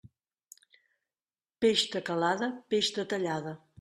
[1.65, 3.55] Peix de calada, peix de tallada.